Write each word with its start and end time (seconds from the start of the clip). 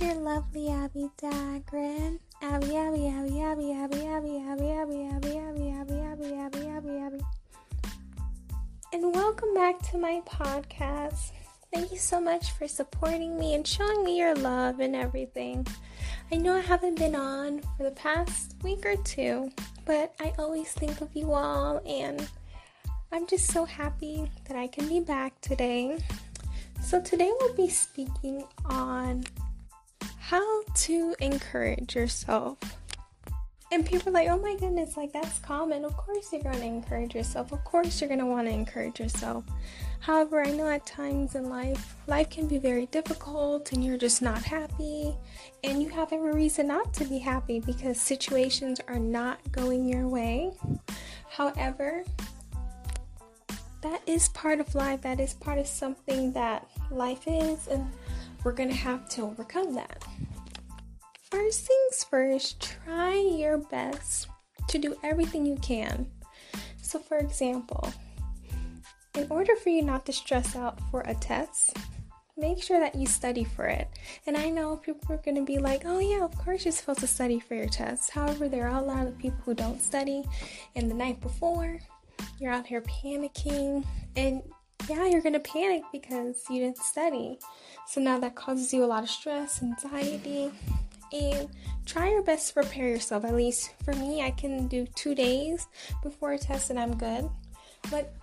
your 0.00 0.14
lovely 0.14 0.68
Abby 0.68 1.08
Dagrin. 1.16 2.18
Abby, 2.42 2.76
Abby, 2.76 3.06
Abby, 3.08 3.40
Abby, 3.40 3.72
Abby, 3.72 4.04
Abby, 4.04 4.36
Abby, 4.36 4.70
Abby, 4.74 5.06
Abby, 5.06 5.38
Abby, 5.38 5.70
Abby, 5.70 6.00
Abby, 6.02 6.34
Abby, 6.34 6.66
Abby, 6.68 6.98
Abby. 6.98 7.20
And 8.92 9.14
welcome 9.14 9.54
back 9.54 9.80
to 9.90 9.98
my 9.98 10.20
podcast. 10.26 11.30
Thank 11.72 11.92
you 11.92 11.96
so 11.96 12.20
much 12.20 12.50
for 12.52 12.68
supporting 12.68 13.38
me 13.38 13.54
and 13.54 13.66
showing 13.66 14.04
me 14.04 14.18
your 14.18 14.34
love 14.34 14.80
and 14.80 14.94
everything. 14.94 15.66
I 16.30 16.36
know 16.36 16.56
I 16.56 16.60
haven't 16.60 16.98
been 16.98 17.14
on 17.14 17.62
for 17.78 17.84
the 17.84 17.92
past 17.92 18.54
week 18.62 18.84
or 18.84 18.96
two, 18.96 19.50
but 19.86 20.14
I 20.20 20.34
always 20.38 20.72
think 20.72 21.00
of 21.00 21.08
you 21.14 21.32
all, 21.32 21.80
and 21.86 22.28
I'm 23.12 23.26
just 23.26 23.50
so 23.50 23.64
happy 23.64 24.30
that 24.46 24.58
I 24.58 24.66
can 24.66 24.88
be 24.88 25.00
back 25.00 25.40
today. 25.40 25.96
So, 26.82 27.00
today 27.00 27.32
we'll 27.40 27.54
be 27.54 27.70
speaking 27.70 28.44
on 28.66 29.24
to 30.76 31.14
encourage 31.20 31.94
yourself. 31.94 32.58
And 33.72 33.84
people 33.84 34.10
are 34.10 34.12
like, 34.12 34.28
oh 34.28 34.38
my 34.38 34.54
goodness, 34.54 34.96
like 34.96 35.12
that's 35.12 35.40
common. 35.40 35.84
Of 35.84 35.96
course, 35.96 36.32
you're 36.32 36.42
going 36.42 36.60
to 36.60 36.64
encourage 36.64 37.14
yourself. 37.14 37.50
Of 37.50 37.64
course, 37.64 38.00
you're 38.00 38.08
going 38.08 38.20
to 38.20 38.26
want 38.26 38.46
to 38.46 38.52
encourage 38.52 39.00
yourself. 39.00 39.44
However, 39.98 40.40
I 40.40 40.52
know 40.52 40.68
at 40.68 40.86
times 40.86 41.34
in 41.34 41.48
life, 41.48 41.96
life 42.06 42.30
can 42.30 42.46
be 42.46 42.58
very 42.58 42.86
difficult 42.86 43.72
and 43.72 43.84
you're 43.84 43.98
just 43.98 44.22
not 44.22 44.42
happy. 44.42 45.16
And 45.64 45.82
you 45.82 45.88
have 45.88 46.12
every 46.12 46.32
reason 46.32 46.68
not 46.68 46.94
to 46.94 47.04
be 47.04 47.18
happy 47.18 47.58
because 47.58 48.00
situations 48.00 48.80
are 48.86 49.00
not 49.00 49.40
going 49.50 49.88
your 49.88 50.06
way. 50.06 50.52
However, 51.28 52.04
that 53.82 54.00
is 54.06 54.28
part 54.30 54.60
of 54.60 54.74
life. 54.74 55.02
That 55.02 55.20
is 55.20 55.34
part 55.34 55.58
of 55.58 55.66
something 55.66 56.32
that 56.32 56.66
life 56.90 57.24
is, 57.26 57.68
and 57.68 57.90
we're 58.42 58.52
going 58.52 58.68
to 58.68 58.74
have 58.74 59.08
to 59.10 59.22
overcome 59.22 59.74
that. 59.74 60.04
First 61.36 61.66
things 61.66 62.02
first, 62.02 62.60
try 62.60 63.14
your 63.14 63.58
best 63.58 64.28
to 64.68 64.78
do 64.78 64.96
everything 65.04 65.44
you 65.44 65.56
can. 65.56 66.06
So, 66.80 66.98
for 66.98 67.18
example, 67.18 67.92
in 69.14 69.26
order 69.28 69.54
for 69.54 69.68
you 69.68 69.82
not 69.82 70.06
to 70.06 70.14
stress 70.14 70.56
out 70.56 70.80
for 70.90 71.02
a 71.02 71.14
test, 71.14 71.76
make 72.38 72.62
sure 72.62 72.80
that 72.80 72.94
you 72.94 73.06
study 73.06 73.44
for 73.44 73.66
it. 73.66 73.86
And 74.26 74.34
I 74.34 74.48
know 74.48 74.78
people 74.78 75.12
are 75.14 75.18
going 75.18 75.36
to 75.36 75.44
be 75.44 75.58
like, 75.58 75.82
oh, 75.84 75.98
yeah, 75.98 76.24
of 76.24 76.34
course 76.38 76.64
you're 76.64 76.72
supposed 76.72 77.00
to 77.00 77.06
study 77.06 77.38
for 77.38 77.54
your 77.54 77.68
test. 77.68 78.12
However, 78.12 78.48
there 78.48 78.66
are 78.66 78.80
a 78.80 78.86
lot 78.86 79.06
of 79.06 79.18
people 79.18 79.40
who 79.44 79.52
don't 79.52 79.82
study, 79.82 80.24
and 80.74 80.90
the 80.90 80.94
night 80.94 81.20
before, 81.20 81.78
you're 82.40 82.50
out 82.50 82.66
here 82.66 82.80
panicking, 82.80 83.84
and 84.16 84.42
yeah, 84.88 85.06
you're 85.06 85.22
gonna 85.22 85.40
panic 85.40 85.82
because 85.92 86.42
you 86.48 86.60
didn't 86.60 86.78
study. 86.78 87.38
So 87.86 88.00
now 88.00 88.18
that 88.20 88.36
causes 88.36 88.72
you 88.72 88.84
a 88.84 88.86
lot 88.86 89.02
of 89.02 89.10
stress, 89.10 89.62
anxiety, 89.62 90.50
and 91.16 91.48
try 91.84 92.10
your 92.10 92.22
best 92.22 92.48
to 92.48 92.54
prepare 92.54 92.88
yourself. 92.88 93.24
At 93.24 93.34
least 93.34 93.72
for 93.84 93.94
me, 93.94 94.22
I 94.22 94.30
can 94.30 94.68
do 94.68 94.86
two 94.94 95.14
days 95.14 95.66
before 96.02 96.32
a 96.32 96.38
test 96.38 96.70
and 96.70 96.78
I'm 96.78 96.96
good. 96.96 97.28
But 97.90 98.14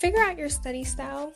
figure 0.00 0.22
out 0.22 0.38
your 0.38 0.48
study 0.48 0.84
style 0.84 1.32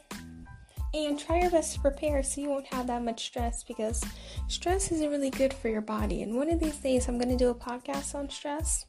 and 0.95 1.19
try 1.19 1.41
your 1.41 1.51
best 1.51 1.75
to 1.75 1.81
prepare 1.81 2.23
so 2.23 2.41
you 2.41 2.49
won't 2.49 2.67
have 2.67 2.87
that 2.87 3.03
much 3.03 3.25
stress 3.25 3.65
because 3.65 4.05
stress 4.49 4.93
isn't 4.93 5.11
really 5.11 5.31
good 5.31 5.55
for 5.55 5.69
your 5.69 5.81
body. 5.81 6.23
And 6.23 6.37
one 6.37 6.51
of 6.51 6.61
these 6.61 6.77
days, 6.77 7.09
I'm 7.09 7.19
going 7.19 7.31
to 7.31 7.37
do 7.37 7.51
a 7.51 7.55
podcast 7.55 8.15
on 8.15 8.29
stress 8.29 8.87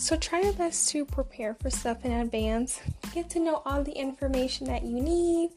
so 0.00 0.16
try 0.16 0.40
your 0.40 0.54
best 0.54 0.88
to 0.88 1.04
prepare 1.04 1.52
for 1.60 1.68
stuff 1.68 2.06
in 2.06 2.12
advance. 2.12 2.80
Get 3.12 3.28
to 3.30 3.38
know 3.38 3.60
all 3.66 3.84
the 3.84 3.92
information 3.92 4.66
that 4.66 4.82
you 4.82 4.98
need 5.02 5.50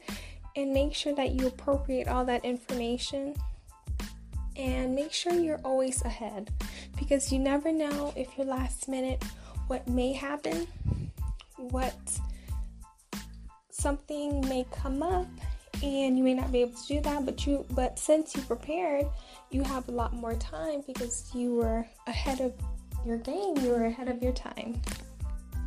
and 0.54 0.70
make 0.70 0.92
sure 0.92 1.14
that 1.14 1.30
you 1.30 1.46
appropriate 1.46 2.08
all 2.08 2.26
that 2.26 2.44
information. 2.44 3.34
And 4.56 4.94
make 4.94 5.12
sure 5.12 5.32
you're 5.32 5.60
always 5.64 6.02
ahead 6.04 6.50
because 6.98 7.32
you 7.32 7.38
never 7.38 7.72
know 7.72 8.12
if 8.16 8.28
you're 8.36 8.46
last 8.46 8.88
minute 8.88 9.22
what 9.66 9.88
may 9.88 10.12
happen, 10.12 10.66
what 11.56 11.94
something 13.70 14.46
may 14.48 14.64
come 14.70 15.02
up 15.02 15.26
and 15.82 16.16
you 16.16 16.22
may 16.22 16.34
not 16.34 16.52
be 16.52 16.60
able 16.60 16.72
to 16.72 16.86
do 16.86 17.00
that 17.00 17.26
but 17.26 17.46
you 17.46 17.66
but 17.70 17.98
since 17.98 18.34
you 18.34 18.40
prepared 18.42 19.04
you 19.50 19.62
have 19.62 19.86
a 19.88 19.92
lot 19.92 20.14
more 20.14 20.34
time 20.34 20.82
because 20.86 21.30
you 21.34 21.56
were 21.56 21.84
ahead 22.06 22.40
of 22.40 22.54
your 23.04 23.18
game, 23.18 23.56
you 23.58 23.70
were 23.70 23.84
ahead 23.84 24.08
of 24.08 24.22
your 24.22 24.32
time. 24.32 24.80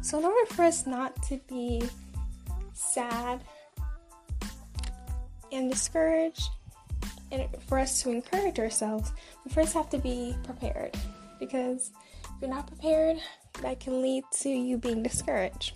So, 0.01 0.19
in 0.19 0.25
order 0.25 0.45
for 0.53 0.63
us 0.63 0.87
not 0.87 1.21
to 1.23 1.39
be 1.47 1.83
sad 2.73 3.41
and 5.51 5.69
discouraged, 5.71 6.49
and 7.31 7.47
for 7.67 7.79
us 7.79 8.01
to 8.03 8.11
encourage 8.11 8.59
ourselves, 8.59 9.11
we 9.43 9.51
first 9.51 9.73
have 9.73 9.89
to 9.89 9.97
be 9.97 10.35
prepared. 10.43 10.95
Because 11.39 11.91
if 12.23 12.41
you're 12.41 12.49
not 12.49 12.67
prepared, 12.67 13.17
that 13.61 13.79
can 13.79 14.01
lead 14.01 14.23
to 14.39 14.49
you 14.49 14.77
being 14.77 15.03
discouraged. 15.03 15.73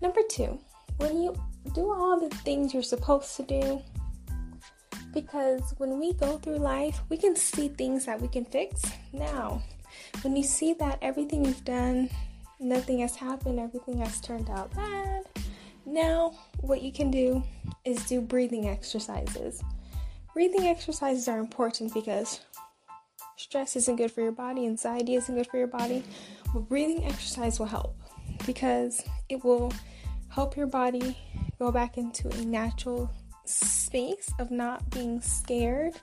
Number 0.00 0.20
two, 0.28 0.58
when 0.96 1.22
you 1.22 1.34
do 1.74 1.92
all 1.92 2.18
the 2.20 2.34
things 2.36 2.74
you're 2.74 2.82
supposed 2.82 3.36
to 3.36 3.42
do, 3.42 3.82
because 5.12 5.74
when 5.78 6.00
we 6.00 6.14
go 6.14 6.38
through 6.38 6.56
life, 6.56 7.00
we 7.08 7.16
can 7.16 7.36
see 7.36 7.68
things 7.68 8.06
that 8.06 8.20
we 8.20 8.28
can 8.28 8.44
fix 8.44 8.82
now. 9.12 9.62
When 10.22 10.34
you 10.34 10.42
see 10.42 10.74
that 10.74 10.98
everything 11.02 11.44
you've 11.44 11.64
done, 11.64 12.08
nothing 12.58 13.00
has 13.00 13.14
happened, 13.14 13.58
everything 13.58 13.98
has 13.98 14.20
turned 14.20 14.48
out 14.48 14.74
bad, 14.74 15.24
now 15.84 16.34
what 16.60 16.82
you 16.82 16.92
can 16.92 17.10
do 17.10 17.42
is 17.84 18.04
do 18.06 18.20
breathing 18.20 18.68
exercises. 18.68 19.62
Breathing 20.34 20.66
exercises 20.66 21.28
are 21.28 21.38
important 21.38 21.92
because 21.92 22.40
stress 23.36 23.76
isn't 23.76 23.96
good 23.96 24.10
for 24.10 24.22
your 24.22 24.32
body, 24.32 24.66
anxiety 24.66 25.14
isn't 25.14 25.34
good 25.34 25.46
for 25.46 25.58
your 25.58 25.66
body, 25.66 26.02
but 26.54 26.68
breathing 26.68 27.04
exercise 27.04 27.58
will 27.58 27.66
help 27.66 27.96
because 28.46 29.02
it 29.28 29.44
will 29.44 29.72
help 30.30 30.56
your 30.56 30.66
body 30.66 31.16
go 31.58 31.70
back 31.70 31.98
into 31.98 32.28
a 32.30 32.44
natural 32.44 33.10
space 33.44 34.32
of 34.38 34.50
not 34.50 34.88
being 34.90 35.20
scared 35.20 35.94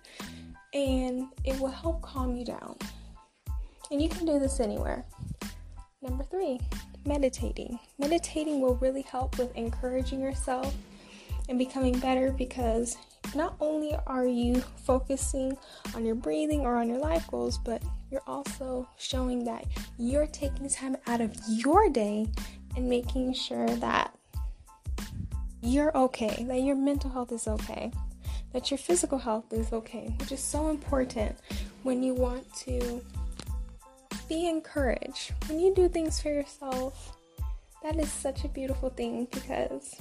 and 0.74 1.28
it 1.44 1.60
will 1.60 1.72
help 1.72 2.02
calm 2.02 2.36
you 2.36 2.46
down. 2.46 2.78
And 3.92 4.00
you 4.02 4.10
can 4.10 4.26
do 4.26 4.38
this 4.38 4.60
anywhere. 4.60 5.06
Number 6.02 6.24
three, 6.24 6.60
meditating. 7.06 7.80
Meditating 7.98 8.62
will 8.62 8.76
really 8.76 9.02
help 9.02 9.40
with 9.40 9.56
encouraging 9.56 10.22
yourself 10.22 10.76
and 11.50 11.58
becoming 11.58 11.98
better 12.00 12.32
because 12.32 12.96
not 13.36 13.56
only 13.60 13.96
are 14.08 14.26
you 14.26 14.62
focusing 14.86 15.58
on 15.96 16.06
your 16.06 16.16
breathing 16.16 16.62
or 16.62 16.78
on 16.78 16.90
your 16.90 17.00
life 17.00 17.28
goals, 17.28 17.58
but 17.58 17.82
you're 18.12 18.24
also 18.28 18.88
showing 18.98 19.44
that 19.46 19.66
you're 19.98 20.28
taking 20.28 20.70
time 20.70 20.98
out 21.08 21.22
of 21.22 21.36
your 21.48 21.90
day 21.90 22.28
and 22.76 22.90
making 22.90 23.34
sure 23.34 23.68
that 23.68 24.16
you're 25.62 25.96
okay, 25.96 26.46
that 26.48 26.62
your 26.62 26.76
mental 26.76 27.10
health 27.10 27.32
is 27.32 27.48
okay, 27.48 27.92
that 28.54 28.72
your 28.72 28.78
physical 28.78 29.18
health 29.18 29.52
is 29.52 29.72
okay, 29.74 30.16
which 30.20 30.32
is 30.32 30.40
so 30.40 30.70
important 30.70 31.38
when 31.84 32.02
you 32.02 32.14
want 32.14 32.52
to 32.54 33.04
be 34.28 34.48
encouraged. 34.48 35.34
When 35.48 35.60
you 35.60 35.74
do 35.74 35.90
things 35.90 36.22
for 36.22 36.30
yourself, 36.30 37.18
that 37.84 37.98
is 37.98 38.12
such 38.12 38.44
a 38.44 38.48
beautiful 38.48 38.90
thing 38.90 39.28
because 39.32 39.96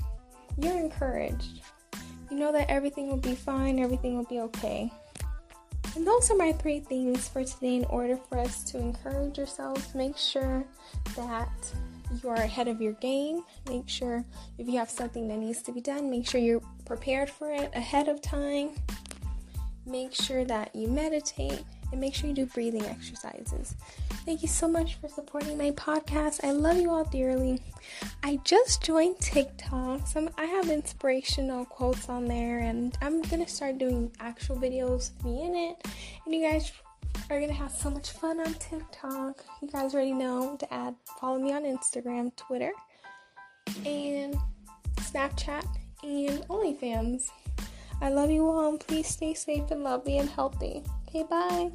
you're 0.56 0.78
encouraged. 0.78 1.62
You 2.30 2.36
know 2.36 2.52
that 2.52 2.70
everything 2.70 3.08
will 3.08 3.16
be 3.16 3.34
fine, 3.34 3.78
everything 3.78 4.16
will 4.16 4.24
be 4.24 4.40
okay. 4.40 4.92
And 5.96 6.06
those 6.06 6.30
are 6.30 6.36
my 6.36 6.52
three 6.52 6.80
things 6.80 7.28
for 7.28 7.42
today 7.42 7.76
in 7.76 7.84
order 7.86 8.16
for 8.16 8.38
us 8.38 8.62
to 8.64 8.78
encourage 8.78 9.38
ourselves. 9.38 9.94
Make 9.94 10.16
sure 10.16 10.64
that 11.16 11.72
you 12.22 12.28
are 12.28 12.36
ahead 12.36 12.68
of 12.68 12.80
your 12.80 12.92
game. 12.94 13.42
Make 13.68 13.88
sure 13.88 14.24
if 14.58 14.66
you 14.68 14.78
have 14.78 14.90
something 14.90 15.26
that 15.28 15.38
needs 15.38 15.62
to 15.62 15.72
be 15.72 15.80
done, 15.80 16.10
make 16.10 16.28
sure 16.28 16.40
you're 16.40 16.62
prepared 16.84 17.30
for 17.30 17.50
it 17.50 17.70
ahead 17.74 18.08
of 18.08 18.20
time. 18.20 18.70
Make 19.88 20.14
sure 20.14 20.44
that 20.44 20.74
you 20.76 20.88
meditate 20.88 21.64
and 21.90 22.00
make 22.00 22.14
sure 22.14 22.28
you 22.28 22.34
do 22.34 22.44
breathing 22.46 22.84
exercises. 22.84 23.74
Thank 24.26 24.42
you 24.42 24.48
so 24.48 24.68
much 24.68 24.96
for 24.96 25.08
supporting 25.08 25.56
my 25.56 25.70
podcast. 25.70 26.44
I 26.44 26.50
love 26.50 26.76
you 26.76 26.90
all 26.90 27.04
dearly. 27.04 27.62
I 28.22 28.38
just 28.44 28.82
joined 28.82 29.18
TikTok, 29.18 30.06
so 30.06 30.28
I 30.36 30.44
have 30.44 30.68
inspirational 30.68 31.64
quotes 31.64 32.10
on 32.10 32.26
there, 32.26 32.58
and 32.58 32.96
I'm 33.00 33.22
gonna 33.22 33.48
start 33.48 33.78
doing 33.78 34.12
actual 34.20 34.56
videos 34.56 35.14
with 35.14 35.24
me 35.24 35.46
in 35.46 35.54
it. 35.54 35.86
And 36.26 36.34
you 36.34 36.42
guys 36.42 36.70
are 37.30 37.40
gonna 37.40 37.54
have 37.54 37.72
so 37.72 37.88
much 37.88 38.10
fun 38.10 38.40
on 38.40 38.52
TikTok. 38.54 39.42
You 39.62 39.68
guys 39.68 39.94
already 39.94 40.12
know 40.12 40.56
to 40.56 40.74
add 40.74 40.94
follow 41.18 41.38
me 41.38 41.54
on 41.54 41.62
Instagram, 41.62 42.36
Twitter, 42.36 42.72
and 43.86 44.36
Snapchat, 44.96 45.66
and 46.02 46.46
OnlyFans. 46.48 47.30
I 48.00 48.10
love 48.10 48.30
you 48.30 48.48
all. 48.48 48.68
and 48.70 48.80
Please 48.80 49.08
stay 49.08 49.34
safe 49.34 49.70
and 49.70 49.82
lovely 49.84 50.18
and 50.18 50.28
healthy. 50.28 50.82
Okay, 51.08 51.24
bye. 51.24 51.70